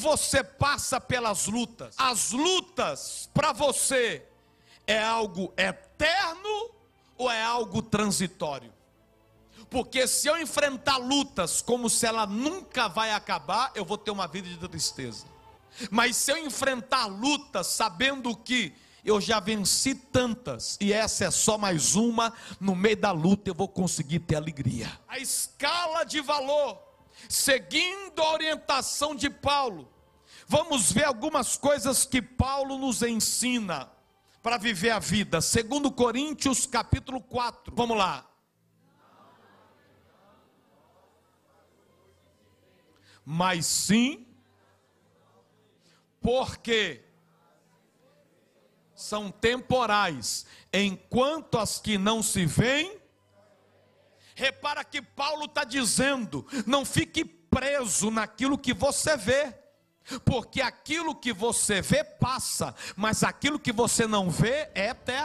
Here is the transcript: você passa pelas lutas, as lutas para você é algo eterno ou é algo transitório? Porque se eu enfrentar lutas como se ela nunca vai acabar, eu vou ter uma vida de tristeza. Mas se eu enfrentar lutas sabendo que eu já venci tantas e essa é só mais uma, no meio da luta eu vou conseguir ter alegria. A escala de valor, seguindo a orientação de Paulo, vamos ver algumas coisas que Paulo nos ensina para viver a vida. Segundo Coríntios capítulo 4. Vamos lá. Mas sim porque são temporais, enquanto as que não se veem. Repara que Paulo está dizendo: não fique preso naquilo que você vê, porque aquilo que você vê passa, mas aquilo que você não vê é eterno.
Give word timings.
você 0.00 0.42
passa 0.42 0.98
pelas 0.98 1.46
lutas, 1.46 1.94
as 1.98 2.32
lutas 2.32 3.28
para 3.34 3.52
você 3.52 4.26
é 4.86 5.00
algo 5.00 5.52
eterno 5.56 6.70
ou 7.18 7.30
é 7.30 7.42
algo 7.42 7.82
transitório? 7.82 8.72
Porque 9.68 10.08
se 10.08 10.26
eu 10.26 10.40
enfrentar 10.40 10.96
lutas 10.96 11.60
como 11.60 11.88
se 11.90 12.06
ela 12.06 12.26
nunca 12.26 12.88
vai 12.88 13.12
acabar, 13.12 13.70
eu 13.74 13.84
vou 13.84 13.98
ter 13.98 14.10
uma 14.10 14.26
vida 14.26 14.48
de 14.48 14.56
tristeza. 14.68 15.26
Mas 15.90 16.16
se 16.16 16.32
eu 16.32 16.38
enfrentar 16.38 17.06
lutas 17.06 17.68
sabendo 17.68 18.34
que 18.34 18.74
eu 19.04 19.20
já 19.20 19.38
venci 19.38 19.94
tantas 19.94 20.76
e 20.80 20.92
essa 20.92 21.26
é 21.26 21.30
só 21.30 21.56
mais 21.56 21.94
uma, 21.94 22.32
no 22.58 22.74
meio 22.74 22.96
da 22.96 23.12
luta 23.12 23.50
eu 23.50 23.54
vou 23.54 23.68
conseguir 23.68 24.20
ter 24.20 24.36
alegria. 24.36 24.90
A 25.06 25.18
escala 25.18 26.04
de 26.04 26.20
valor, 26.20 26.89
seguindo 27.28 28.20
a 28.20 28.32
orientação 28.32 29.14
de 29.14 29.30
Paulo, 29.30 29.92
vamos 30.46 30.92
ver 30.92 31.04
algumas 31.04 31.56
coisas 31.56 32.04
que 32.04 32.20
Paulo 32.20 32.78
nos 32.78 33.02
ensina 33.02 33.90
para 34.42 34.56
viver 34.56 34.90
a 34.90 34.98
vida. 34.98 35.40
Segundo 35.40 35.90
Coríntios 35.90 36.66
capítulo 36.66 37.20
4. 37.20 37.74
Vamos 37.74 37.96
lá. 37.96 38.26
Mas 43.24 43.66
sim 43.66 44.26
porque 46.20 47.04
são 48.94 49.30
temporais, 49.30 50.44
enquanto 50.72 51.58
as 51.58 51.78
que 51.78 51.96
não 51.96 52.22
se 52.22 52.44
veem. 52.44 52.99
Repara 54.40 54.82
que 54.82 55.02
Paulo 55.02 55.44
está 55.44 55.64
dizendo: 55.64 56.46
não 56.66 56.82
fique 56.82 57.26
preso 57.26 58.10
naquilo 58.10 58.56
que 58.56 58.72
você 58.72 59.14
vê, 59.14 59.54
porque 60.24 60.62
aquilo 60.62 61.14
que 61.14 61.30
você 61.30 61.82
vê 61.82 62.02
passa, 62.02 62.74
mas 62.96 63.22
aquilo 63.22 63.58
que 63.58 63.70
você 63.70 64.06
não 64.06 64.30
vê 64.30 64.70
é 64.74 64.88
eterno. 64.88 65.18